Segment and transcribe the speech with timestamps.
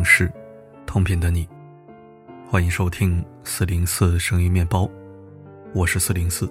[0.00, 0.32] 不同的城市，
[0.86, 1.46] 同频的你，
[2.48, 4.88] 欢迎收听四零四声音面包，
[5.74, 6.50] 我是四零四。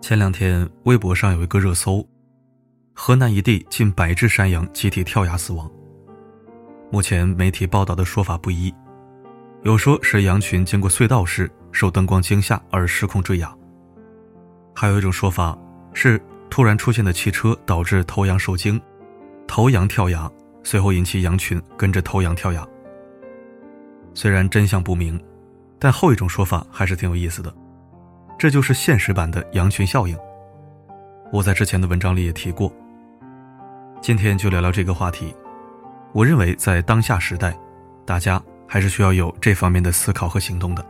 [0.00, 2.04] 前两天微博上有一个热搜：
[2.94, 5.70] 河南一地近百只山羊集体跳崖死亡。
[6.90, 8.74] 目前媒体报道的说法不一，
[9.62, 13.56] 有说是羊群经过隧道时受灯光惊吓而失控坠崖，
[14.74, 15.56] 还有一种说法
[15.94, 18.80] 是突然出现的汽车导致头羊受惊。
[19.46, 20.30] 头羊跳崖，
[20.70, 22.62] 随后引起羊群跟着偷羊跳崖。
[24.12, 25.18] 虽然真相不明，
[25.78, 27.50] 但后一种说法还是挺有意思的，
[28.38, 30.14] 这就是现实版的羊群效应。
[31.32, 32.70] 我在之前的文章里也提过。
[34.02, 35.34] 今天就聊聊这个话题。
[36.12, 37.58] 我认为在当下时代，
[38.04, 40.84] 大家还是需要有这方面的思考和行动的。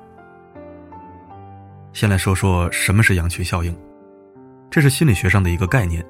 [1.93, 3.73] 先来说说什么是羊群效应，
[4.69, 6.05] 这是心理学上的一个概念。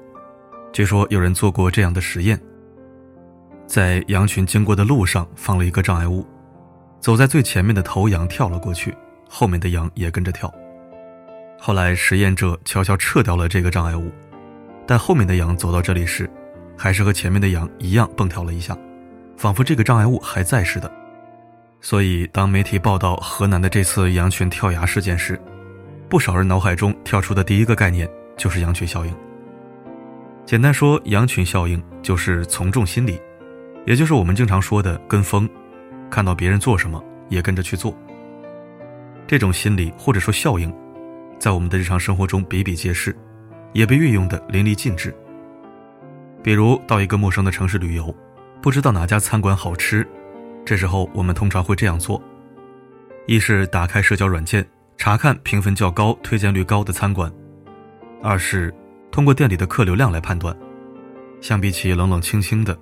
[0.73, 2.39] 据说有人做过这样的实验，
[3.69, 6.25] 在羊群经过的路上放了一个障碍物，
[6.99, 8.97] 走在最前面的头羊跳了过去，
[9.29, 10.51] 后面的羊也跟着跳。
[11.59, 14.11] 后来实验者悄悄撤掉了这个障碍物，
[14.87, 16.27] 但后面的羊走到这里时，
[16.75, 18.75] 还是和前面的羊一样蹦跳了一下，
[19.37, 20.91] 仿佛这个障碍物还在似的。
[21.79, 25.39] 所以，当媒体报道河南的这次羊群跳崖事件时，
[26.09, 29.15] 不少人脑海中跳出的第一个概念就是羊群效应。
[30.43, 33.21] 简单说，羊群效应就是从众心理，
[33.85, 35.49] 也就是我们经常说的跟风，
[36.09, 37.95] 看到别人做什么也跟着去做。
[39.27, 40.73] 这种心理或者说效应，
[41.39, 43.15] 在我们的日常生活中比比皆是，
[43.73, 45.15] 也被运用的淋漓尽致。
[46.41, 48.15] 比如到一个陌生的城市旅游，
[48.61, 50.07] 不知道哪家餐馆好吃，
[50.65, 52.21] 这时候我们通常会这样做：
[53.27, 54.65] 一是打开社交软件
[54.97, 57.29] 查看评分较高、推荐率高的餐馆；
[58.21, 58.73] 二是。
[59.11, 60.55] 通过店里的客流量来判断，
[61.41, 62.77] 相比起冷冷清清的，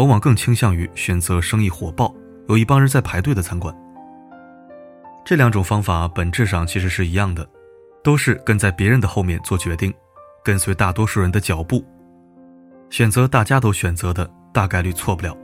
[0.00, 2.14] 往往更倾向于选择生意火爆、
[2.48, 3.74] 有一帮人在排队的餐馆。
[5.26, 7.46] 这两种方法本质上其实是一样的，
[8.02, 9.92] 都是跟在别人的后面做决定，
[10.42, 11.84] 跟随大多数人的脚步，
[12.88, 15.36] 选择大家都选择的，大概率错不了。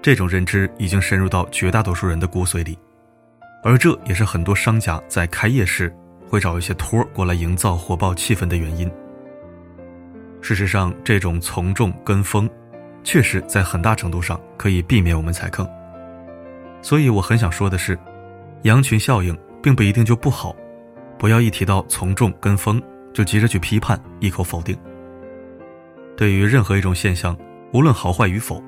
[0.00, 2.78] 这种认知已经深入到绝大多数人的骨髓里，
[3.64, 5.92] 而这也是很多商家在开业时
[6.28, 8.88] 会找一些托儿过来营造火爆气氛的原因。
[10.40, 12.48] 事实上，这种从众跟风，
[13.04, 15.68] 确实在很大程度上可以避免我们踩坑。
[16.80, 17.98] 所以我很想说的是，
[18.62, 20.54] 羊群效应并不一定就不好，
[21.18, 24.76] 不要一提到从众跟风就急着去批判，一口否定。
[26.16, 27.36] 对于任何一种现象，
[27.72, 28.62] 无论好坏与否，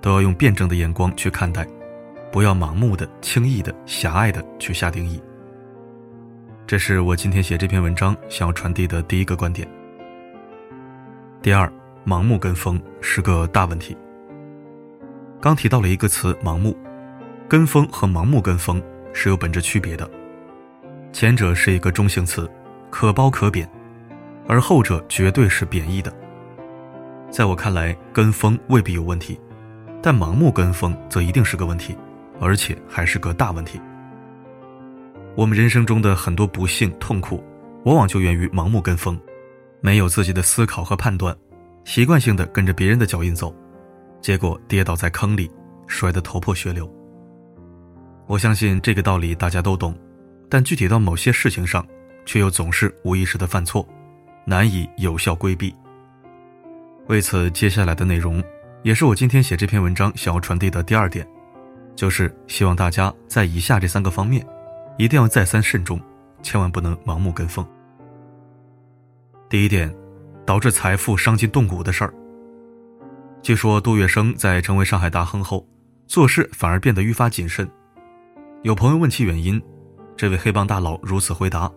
[0.00, 1.66] 都要用辩证的眼光去看待，
[2.32, 5.20] 不要盲目的、轻易的、狭隘的去下定义。
[6.66, 9.68] 这是我今天写这篇文章想要传递的第一个观点。
[11.42, 11.72] 第二，
[12.06, 13.96] 盲目跟风是个大问题。
[15.40, 16.76] 刚提到了一个词“盲目”，
[17.48, 18.80] 跟风和盲目跟风
[19.12, 20.08] 是有本质区别的。
[21.12, 22.48] 前者是一个中性词，
[22.90, 23.68] 可褒可贬，
[24.46, 26.12] 而后者绝对是贬义的。
[27.28, 29.40] 在我看来，跟风未必有问题，
[30.00, 31.96] 但盲目跟风则一定是个问题，
[32.40, 33.80] 而且还是个大问题。
[35.34, 37.42] 我们人生中的很多不幸、痛苦，
[37.84, 39.18] 往往就源于盲目跟风。
[39.80, 41.36] 没有自己的思考和判断，
[41.86, 43.54] 习惯性的跟着别人的脚印走，
[44.20, 45.48] 结果跌倒在坑里，
[45.86, 46.92] 摔得头破血流。
[48.26, 49.96] 我相信这个道理大家都懂，
[50.50, 51.86] 但具体到某些事情上，
[52.26, 53.86] 却又总是无意识的犯错，
[54.44, 55.72] 难以有效规避。
[57.06, 58.42] 为此，接下来的内容，
[58.82, 61.24] 也是我今天写这篇文章想要传递的第二点，
[61.94, 64.44] 就是希望大家在以下这三个方面，
[64.98, 66.00] 一定要再三慎重，
[66.42, 67.64] 千万不能盲目跟风。
[69.48, 69.94] 第一点，
[70.46, 72.14] 导致财富伤筋动骨的事儿。
[73.42, 75.66] 据说杜月笙在成为上海大亨后，
[76.06, 77.68] 做事反而变得愈发谨慎。
[78.62, 79.60] 有朋友问其原因，
[80.16, 81.70] 这位黑帮大佬如此回答：“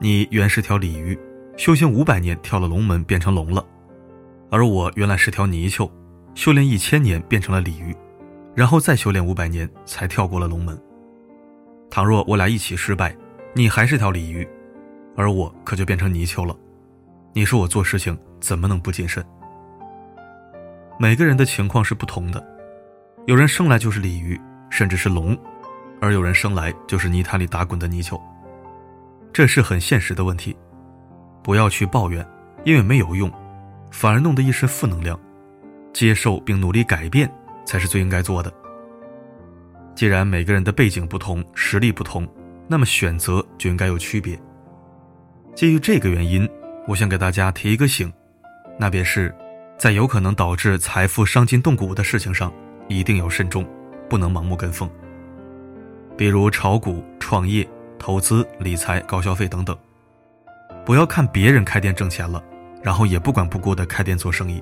[0.00, 1.18] 你原是条鲤鱼，
[1.56, 3.64] 修行五百年跳了龙门变成龙了，
[4.50, 5.90] 而我原来是条泥鳅，
[6.34, 7.94] 修炼一千年变成了鲤鱼，
[8.54, 10.78] 然后再修炼五百年才跳过了龙门。
[11.90, 13.16] 倘若我俩一起失败，
[13.54, 14.46] 你还是条鲤鱼。”
[15.16, 16.56] 而我可就变成泥鳅了，
[17.32, 19.24] 你说我做事情怎么能不谨慎？
[20.98, 22.44] 每个人的情况是不同的，
[23.26, 24.40] 有人生来就是鲤鱼，
[24.70, 25.36] 甚至是龙，
[26.00, 28.20] 而有人生来就是泥潭里打滚的泥鳅，
[29.32, 30.56] 这是很现实的问题。
[31.42, 32.26] 不要去抱怨，
[32.64, 33.30] 因为没有用，
[33.90, 35.18] 反而弄得一身负能量。
[35.92, 37.28] 接受并努力改变
[37.64, 38.52] 才是最应该做的。
[39.94, 42.28] 既然每个人的背景不同，实力不同，
[42.68, 44.38] 那么选择就应该有区别。
[45.54, 46.48] 基于这个原因，
[46.88, 48.10] 我想给大家提一个醒，
[48.78, 49.32] 那便是，
[49.76, 52.50] 在有可能导致财富伤筋动骨的事情上，
[52.88, 53.68] 一定要慎重，
[54.08, 54.90] 不能盲目跟风。
[56.16, 57.68] 比如炒股、创业、
[57.98, 59.76] 投资、理财、高消费等等，
[60.86, 62.42] 不要看别人开店挣钱了，
[62.82, 64.58] 然后也不管不顾的开店做生意；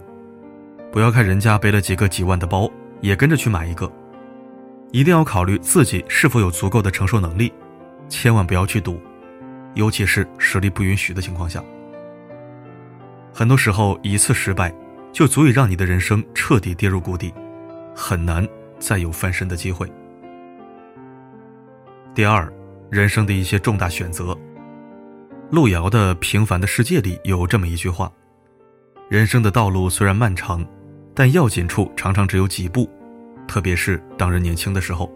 [0.91, 2.69] 不要看人家背了几个几万的包，
[3.01, 3.89] 也跟着去买一个。
[4.91, 7.53] 一定要考虑自己是否有足够的承受能力，
[8.09, 9.01] 千万不要去赌，
[9.75, 11.63] 尤其是实力不允许的情况下。
[13.39, 14.75] 很多时候，一次失败
[15.13, 17.35] 就足以让你的人生彻底跌入谷底，
[17.95, 18.49] 很难
[18.79, 19.87] 再有翻身的机会。
[22.15, 22.51] 第二，
[22.89, 24.35] 人生的一些重大选择。
[25.51, 28.11] 路遥的《平凡的世界》里有这么一句话
[29.11, 30.65] ：“人生的道路虽然漫长，
[31.15, 32.89] 但要紧处常常只有几步，
[33.47, 35.13] 特别是当人年轻的时候。”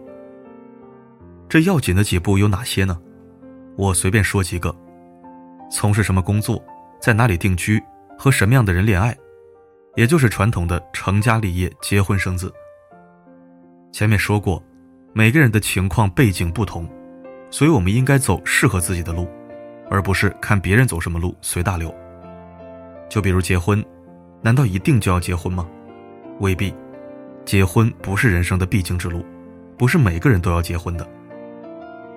[1.49, 2.95] 这要紧的几步有哪些呢？
[3.77, 4.71] 我随便说几个：
[5.71, 6.63] 从事什么工作，
[7.01, 7.81] 在哪里定居，
[8.21, 9.17] 和什么样的人恋爱，
[9.95, 12.53] 也就是传统的成家立业、结婚生子。
[13.91, 14.63] 前面说过。
[15.13, 16.87] 每个人的情况背景不同，
[17.49, 19.27] 所以我们应该走适合自己的路，
[19.89, 21.93] 而不是看别人走什么路随大流。
[23.09, 23.83] 就比如结婚，
[24.41, 25.67] 难道一定就要结婚吗？
[26.39, 26.73] 未必，
[27.43, 29.25] 结婚不是人生的必经之路，
[29.77, 31.05] 不是每个人都要结婚的。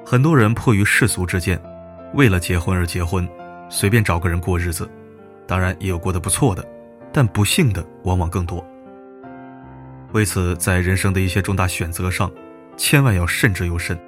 [0.06, 1.60] 很多人迫于世俗之见，
[2.12, 3.28] 为了结婚而结婚，
[3.68, 4.88] 随便找个人过日子，
[5.46, 6.66] 当然也有过得不错的，
[7.12, 8.64] 但不幸的往往更多。
[10.12, 12.30] 为此，在人生的一些重大选择上，
[12.76, 13.98] 千万要慎之又慎，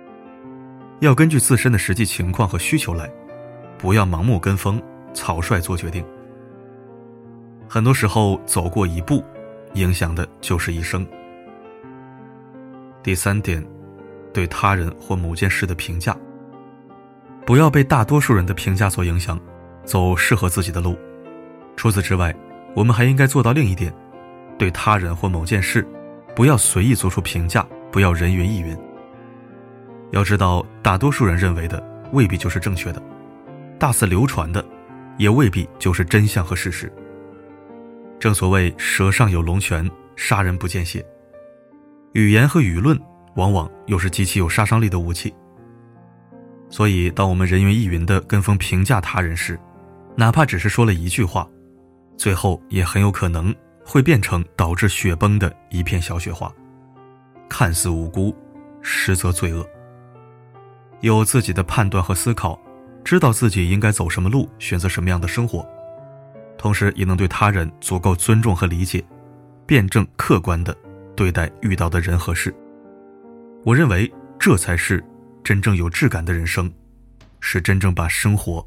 [1.00, 3.10] 要根据自身的实际情况和需求来，
[3.76, 4.80] 不要盲目跟风、
[5.12, 6.04] 草率做决定。
[7.68, 9.24] 很多时候，走过一步，
[9.74, 11.04] 影响的就是一生。
[13.02, 13.64] 第三点，
[14.32, 16.16] 对他人或某件事的评价，
[17.44, 19.38] 不要被大多数人的评价所影响，
[19.84, 20.96] 走适合自己的路。
[21.76, 22.34] 除此之外，
[22.74, 23.92] 我们还应该做到另一点：
[24.58, 25.86] 对他人或某件事，
[26.34, 27.66] 不要随意做出评价。
[27.92, 28.76] 不要人云亦云。
[30.10, 31.82] 要知道，大多数人认为的
[32.12, 33.02] 未必就是正确的，
[33.78, 34.62] 大肆流传的
[35.16, 36.92] 也未必就是真相和事实。
[38.18, 41.02] 正所谓“舌上有龙泉，杀人不见血”。
[42.12, 43.00] 语言和舆论
[43.36, 45.34] 往往又是极其有杀伤力的武器。
[46.68, 49.58] 所以，当我们人云亦云的跟风评价他人时，
[50.16, 51.48] 哪怕只是说了一句话，
[52.16, 53.54] 最后也很有可能
[53.84, 56.52] 会变成导致雪崩的一片小雪花。
[57.48, 58.34] 看似无辜，
[58.82, 59.64] 实则罪恶。
[61.00, 62.58] 有自己的判断和思考，
[63.04, 65.64] 知道自己应该走什么路，选择什么样的生活，
[66.58, 69.04] 同时也能对他人足够尊重和理解，
[69.66, 70.76] 辩证客观的
[71.14, 72.52] 对待遇到的人和事。
[73.64, 75.04] 我认为这才是
[75.44, 76.72] 真正有质感的人生，
[77.40, 78.66] 是真正把生活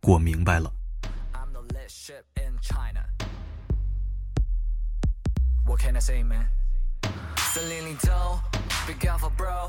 [0.00, 0.70] 过明白了。
[7.52, 8.40] 森林里头
[8.86, 9.68] ，Be careful bro，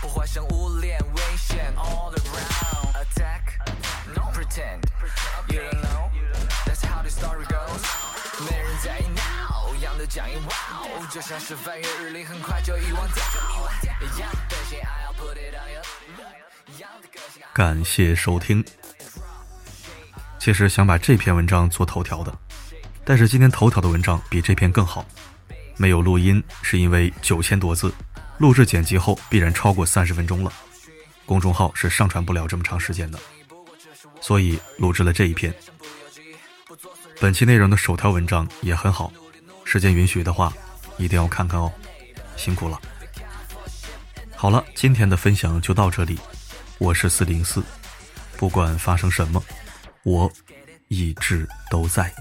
[0.00, 7.80] 破坏生物链危险，All around attack，No pretend，You don't know，That's how the story goes，
[8.44, 13.22] 没人在意 now，样的讲一 wow，就像是翻阅日历，很快就遗忘掉。
[17.54, 18.64] 感谢收听。
[20.40, 22.36] 其实想把这篇文章做头条的，
[23.04, 25.06] 但是今天头条的文章比这篇更好。
[25.76, 27.92] 没有录音是因为九千多字，
[28.38, 30.52] 录制剪辑后必然超过三十分钟了，
[31.26, 33.18] 公众号是上传不了这么长时间的，
[34.20, 35.52] 所以录制了这一篇。
[37.20, 39.12] 本期内容的首条文章也很好，
[39.64, 40.52] 时间允许的话，
[40.98, 41.72] 一定要看看哦，
[42.36, 42.80] 辛苦了。
[44.34, 46.18] 好了，今天的分享就到这里，
[46.78, 47.62] 我是四零四，
[48.36, 49.40] 不管发生什么，
[50.02, 50.30] 我
[50.88, 52.12] 一直都在。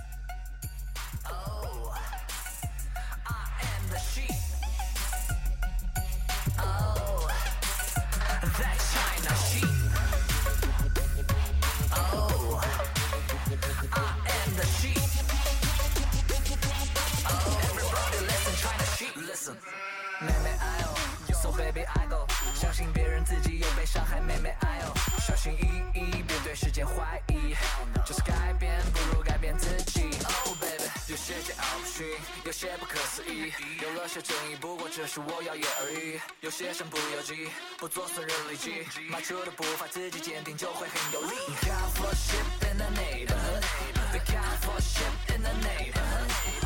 [32.45, 33.51] 有些不可思议
[33.81, 37.47] 有了些争议不过只是我耀眼而已有些身不由己
[37.77, 43.63] 不做损人利己迈出的步伐自己坚定就会很有力 be careful sheep in the neighborhood
[44.11, 46.61] be careful sheep in the neighborhood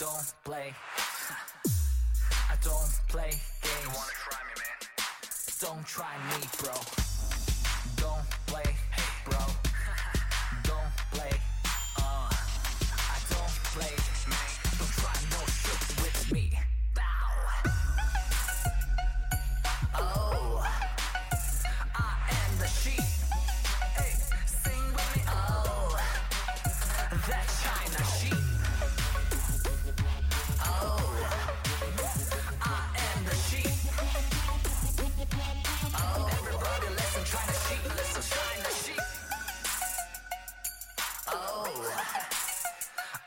[0.00, 0.72] don't play.
[2.48, 3.82] I don't play games.
[3.82, 4.78] You wanna try me, man?
[5.60, 6.72] Don't try me, bro.
[7.96, 9.59] Don't play, hey, bro.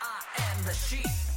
[0.01, 1.32] I am the sheep.